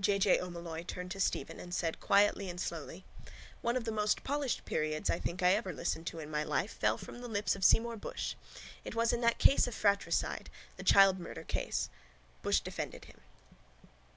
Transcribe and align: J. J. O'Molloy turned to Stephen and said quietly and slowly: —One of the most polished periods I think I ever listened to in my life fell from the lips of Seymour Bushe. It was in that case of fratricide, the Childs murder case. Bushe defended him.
J. 0.00 0.18
J. 0.18 0.40
O'Molloy 0.40 0.82
turned 0.82 1.12
to 1.12 1.20
Stephen 1.20 1.60
and 1.60 1.72
said 1.72 2.00
quietly 2.00 2.50
and 2.50 2.60
slowly: 2.60 3.04
—One 3.60 3.76
of 3.76 3.84
the 3.84 3.92
most 3.92 4.24
polished 4.24 4.64
periods 4.64 5.08
I 5.08 5.20
think 5.20 5.40
I 5.40 5.52
ever 5.54 5.72
listened 5.72 6.04
to 6.08 6.18
in 6.18 6.32
my 6.32 6.42
life 6.42 6.72
fell 6.72 6.98
from 6.98 7.20
the 7.20 7.28
lips 7.28 7.54
of 7.54 7.62
Seymour 7.62 7.94
Bushe. 7.96 8.34
It 8.84 8.96
was 8.96 9.12
in 9.12 9.20
that 9.20 9.38
case 9.38 9.68
of 9.68 9.76
fratricide, 9.76 10.50
the 10.78 10.82
Childs 10.82 11.20
murder 11.20 11.44
case. 11.44 11.90
Bushe 12.42 12.58
defended 12.60 13.04
him. 13.04 13.20